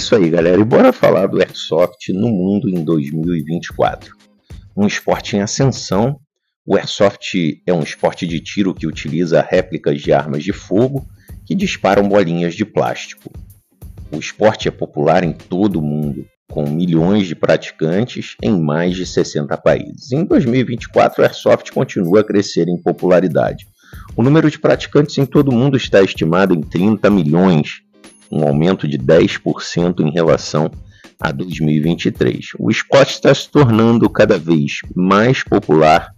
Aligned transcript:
Isso 0.00 0.16
aí, 0.16 0.30
galera, 0.30 0.58
e 0.58 0.64
bora 0.64 0.94
falar 0.94 1.26
do 1.26 1.38
Airsoft 1.38 2.10
no 2.14 2.30
mundo 2.30 2.70
em 2.70 2.82
2024. 2.82 4.16
Um 4.74 4.86
esporte 4.86 5.36
em 5.36 5.42
ascensão, 5.42 6.18
o 6.64 6.74
Airsoft 6.74 7.60
é 7.66 7.74
um 7.74 7.82
esporte 7.82 8.26
de 8.26 8.40
tiro 8.40 8.72
que 8.72 8.86
utiliza 8.86 9.46
réplicas 9.46 10.00
de 10.00 10.10
armas 10.10 10.42
de 10.42 10.54
fogo 10.54 11.06
que 11.44 11.54
disparam 11.54 12.08
bolinhas 12.08 12.54
de 12.54 12.64
plástico. 12.64 13.30
O 14.10 14.16
esporte 14.16 14.68
é 14.68 14.70
popular 14.70 15.22
em 15.22 15.34
todo 15.34 15.78
o 15.78 15.82
mundo, 15.82 16.24
com 16.50 16.62
milhões 16.66 17.26
de 17.26 17.34
praticantes 17.34 18.36
em 18.42 18.58
mais 18.58 18.96
de 18.96 19.04
60 19.04 19.54
países. 19.58 20.12
Em 20.12 20.24
2024, 20.24 21.20
o 21.20 21.24
Airsoft 21.26 21.70
continua 21.72 22.20
a 22.20 22.24
crescer 22.24 22.68
em 22.68 22.80
popularidade. 22.80 23.66
O 24.16 24.22
número 24.22 24.50
de 24.50 24.58
praticantes 24.58 25.18
em 25.18 25.26
todo 25.26 25.50
o 25.50 25.54
mundo 25.54 25.76
está 25.76 26.00
estimado 26.00 26.54
em 26.54 26.62
30 26.62 27.10
milhões, 27.10 27.82
um 28.30 28.46
aumento 28.46 28.86
de 28.86 28.98
10% 28.98 30.00
em 30.00 30.10
relação 30.10 30.70
a 31.20 31.30
2023. 31.32 32.52
O 32.58 32.70
esporte 32.70 33.14
está 33.14 33.34
se 33.34 33.48
tornando 33.50 34.08
cada 34.08 34.38
vez 34.38 34.80
mais 34.94 35.42
popular 35.42 36.14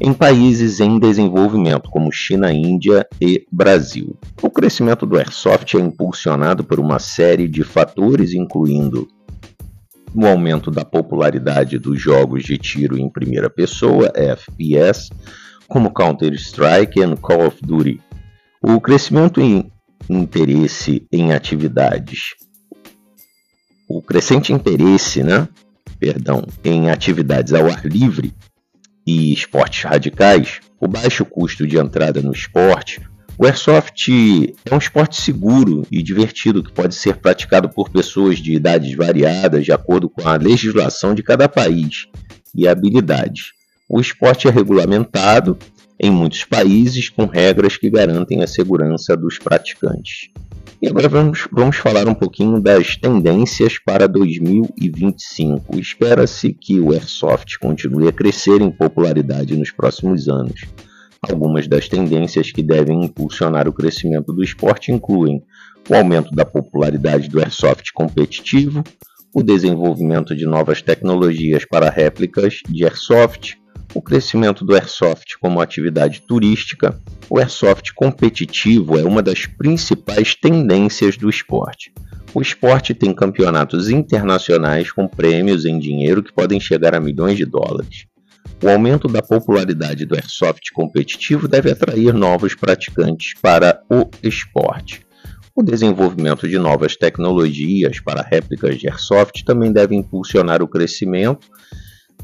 em 0.00 0.12
países 0.12 0.80
em 0.80 0.98
desenvolvimento, 0.98 1.88
como 1.88 2.10
China, 2.10 2.52
Índia 2.52 3.06
e 3.20 3.46
Brasil. 3.52 4.16
O 4.42 4.50
crescimento 4.50 5.06
do 5.06 5.16
airsoft 5.16 5.76
é 5.76 5.80
impulsionado 5.80 6.64
por 6.64 6.80
uma 6.80 6.98
série 6.98 7.46
de 7.46 7.62
fatores, 7.62 8.32
incluindo 8.32 9.06
o 10.14 10.26
aumento 10.26 10.70
da 10.70 10.84
popularidade 10.84 11.78
dos 11.78 12.00
jogos 12.00 12.42
de 12.42 12.58
tiro 12.58 12.98
em 12.98 13.08
primeira 13.08 13.48
pessoa, 13.48 14.10
FPS, 14.14 15.10
como 15.68 15.92
Counter-Strike 15.92 17.00
e 17.00 17.16
Call 17.16 17.46
of 17.46 17.58
Duty. 17.62 18.00
O 18.60 18.80
crescimento 18.80 19.40
em 19.40 19.70
interesse 20.08 21.06
em 21.10 21.32
atividades, 21.32 22.34
o 23.88 24.00
crescente 24.00 24.52
interesse, 24.52 25.22
né, 25.22 25.48
perdão, 25.98 26.46
em 26.64 26.90
atividades 26.90 27.52
ao 27.52 27.66
ar 27.66 27.84
livre 27.84 28.32
e 29.06 29.32
esportes 29.32 29.84
radicais, 29.84 30.60
o 30.80 30.88
baixo 30.88 31.24
custo 31.24 31.66
de 31.66 31.76
entrada 31.78 32.22
no 32.22 32.32
esporte, 32.32 33.00
o 33.38 33.46
airsoft 33.46 34.08
é 34.64 34.74
um 34.74 34.78
esporte 34.78 35.20
seguro 35.20 35.86
e 35.90 36.02
divertido 36.02 36.62
que 36.62 36.70
pode 36.70 36.94
ser 36.94 37.16
praticado 37.16 37.68
por 37.68 37.88
pessoas 37.88 38.38
de 38.38 38.54
idades 38.54 38.94
variadas 38.94 39.64
de 39.64 39.72
acordo 39.72 40.08
com 40.08 40.28
a 40.28 40.36
legislação 40.36 41.14
de 41.14 41.22
cada 41.22 41.48
país 41.48 42.06
e 42.54 42.68
habilidades. 42.68 43.52
O 43.88 44.00
esporte 44.00 44.48
é 44.48 44.50
regulamentado 44.50 45.58
em 46.02 46.10
muitos 46.10 46.44
países 46.44 47.08
com 47.08 47.26
regras 47.26 47.76
que 47.76 47.88
garantem 47.88 48.42
a 48.42 48.46
segurança 48.48 49.16
dos 49.16 49.38
praticantes. 49.38 50.30
E 50.82 50.88
agora 50.88 51.08
vamos, 51.08 51.46
vamos 51.52 51.76
falar 51.76 52.08
um 52.08 52.14
pouquinho 52.14 52.60
das 52.60 52.96
tendências 52.96 53.78
para 53.78 54.08
2025. 54.08 55.78
Espera-se 55.78 56.52
que 56.52 56.80
o 56.80 56.92
Airsoft 56.92 57.56
continue 57.60 58.08
a 58.08 58.12
crescer 58.12 58.60
em 58.60 58.68
popularidade 58.68 59.56
nos 59.56 59.70
próximos 59.70 60.28
anos. 60.28 60.62
Algumas 61.22 61.68
das 61.68 61.88
tendências 61.88 62.50
que 62.50 62.64
devem 62.64 63.04
impulsionar 63.04 63.68
o 63.68 63.72
crescimento 63.72 64.32
do 64.32 64.42
esporte 64.42 64.90
incluem 64.90 65.40
o 65.88 65.94
aumento 65.94 66.34
da 66.34 66.44
popularidade 66.44 67.28
do 67.28 67.38
Airsoft 67.38 67.92
competitivo, 67.94 68.82
o 69.32 69.40
desenvolvimento 69.40 70.34
de 70.34 70.46
novas 70.46 70.82
tecnologias 70.82 71.64
para 71.64 71.88
réplicas 71.88 72.58
de 72.68 72.84
Airsoft, 72.84 73.61
o 73.94 74.00
crescimento 74.00 74.64
do 74.64 74.74
airsoft 74.74 75.38
como 75.40 75.60
atividade 75.60 76.22
turística, 76.22 76.98
o 77.28 77.38
airsoft 77.38 77.92
competitivo 77.94 78.98
é 78.98 79.04
uma 79.04 79.22
das 79.22 79.46
principais 79.46 80.34
tendências 80.34 81.16
do 81.16 81.28
esporte. 81.28 81.92
O 82.34 82.40
esporte 82.40 82.94
tem 82.94 83.14
campeonatos 83.14 83.90
internacionais 83.90 84.90
com 84.90 85.06
prêmios 85.06 85.66
em 85.66 85.78
dinheiro 85.78 86.22
que 86.22 86.32
podem 86.32 86.58
chegar 86.58 86.94
a 86.94 87.00
milhões 87.00 87.36
de 87.36 87.44
dólares. 87.44 88.06
O 88.62 88.68
aumento 88.68 89.08
da 89.08 89.20
popularidade 89.20 90.06
do 90.06 90.14
airsoft 90.14 90.72
competitivo 90.72 91.46
deve 91.46 91.70
atrair 91.70 92.14
novos 92.14 92.54
praticantes 92.54 93.34
para 93.40 93.82
o 93.90 94.08
esporte. 94.22 95.04
O 95.54 95.62
desenvolvimento 95.62 96.48
de 96.48 96.58
novas 96.58 96.96
tecnologias 96.96 98.00
para 98.00 98.22
réplicas 98.22 98.78
de 98.78 98.88
airsoft 98.88 99.44
também 99.44 99.70
deve 99.70 99.94
impulsionar 99.94 100.62
o 100.62 100.68
crescimento 100.68 101.46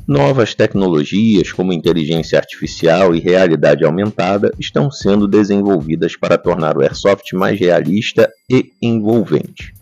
Novas 0.08 0.54
tecnologias 0.54 1.52
como 1.52 1.70
inteligência 1.70 2.38
artificial 2.38 3.14
e 3.14 3.20
realidade 3.20 3.84
aumentada 3.84 4.50
estão 4.58 4.91
sendo 4.91 5.28
desenvolvidas 5.28 6.16
para 6.16 6.38
tornar 6.38 6.78
o 6.78 6.80
airsoft 6.80 7.34
mais 7.34 7.60
realista 7.60 8.26
e 8.50 8.72
envolvente. 8.80 9.74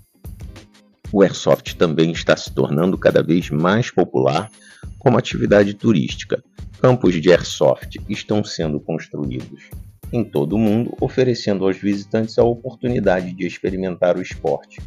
O 1.13 1.23
airsoft 1.23 1.77
também 1.77 2.11
está 2.11 2.37
se 2.37 2.53
tornando 2.53 2.99
cada 2.99 3.23
vez 3.23 3.51
mais 3.51 3.89
popular 3.89 4.51
como 4.99 5.17
atividade 5.17 5.75
turística. 5.75 6.43
Campos 6.81 7.15
de 7.15 7.31
airsoft 7.31 8.01
estão 8.09 8.43
sendo 8.43 8.81
construídos 8.81 9.71
em 10.13 10.25
todo 10.25 10.57
o 10.57 10.59
mundo, 10.59 10.93
oferecendo 11.01 11.65
aos 11.65 11.77
visitantes 11.77 12.37
a 12.37 12.43
oportunidade 12.43 13.33
de 13.33 13.47
experimentar 13.47 14.17
o 14.17 14.23
esporte, 14.23 14.81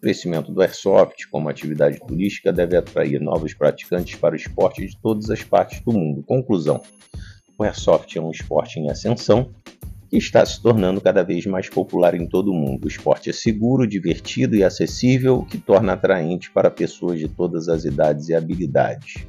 crescimento 0.00 0.52
do 0.52 0.62
airsoft 0.62 1.28
como 1.30 1.48
atividade 1.48 1.98
turística 2.06 2.52
deve 2.52 2.76
atrair 2.76 3.20
novos 3.20 3.54
praticantes 3.54 4.14
para 4.16 4.34
o 4.34 4.36
esporte 4.36 4.86
de 4.86 4.96
todas 5.00 5.30
as 5.30 5.42
partes 5.42 5.80
do 5.80 5.92
mundo. 5.92 6.22
Conclusão: 6.22 6.80
o 7.58 7.64
airsoft 7.64 8.16
é 8.16 8.20
um 8.20 8.30
esporte 8.30 8.78
em 8.78 8.90
ascensão 8.90 9.50
que 10.08 10.16
está 10.16 10.44
se 10.46 10.62
tornando 10.62 11.00
cada 11.00 11.22
vez 11.22 11.44
mais 11.44 11.68
popular 11.68 12.14
em 12.14 12.26
todo 12.26 12.50
o 12.50 12.54
mundo. 12.54 12.86
O 12.86 12.88
esporte 12.88 13.28
é 13.28 13.32
seguro, 13.32 13.86
divertido 13.86 14.56
e 14.56 14.64
acessível, 14.64 15.38
o 15.38 15.44
que 15.44 15.58
torna 15.58 15.92
atraente 15.92 16.50
para 16.50 16.70
pessoas 16.70 17.18
de 17.18 17.28
todas 17.28 17.68
as 17.68 17.84
idades 17.84 18.28
e 18.28 18.34
habilidades. 18.34 19.26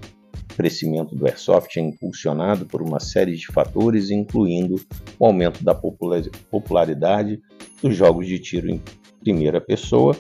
O 0.52 0.56
crescimento 0.56 1.16
do 1.16 1.25
airsoft 1.25 1.75
é 1.78 1.81
impulsionado 1.81 2.66
por 2.66 2.81
uma 2.81 3.00
série 3.00 3.35
de 3.35 3.47
fatores, 3.47 4.09
incluindo 4.09 4.75
o 5.18 5.25
aumento 5.25 5.63
da 5.63 5.75
popularidade 5.75 7.41
dos 7.81 7.96
jogos 7.96 8.28
de 8.28 8.40
tiro 8.40 8.69
em 8.69 8.81
primeira 9.22 9.59
pessoa, 9.59 10.16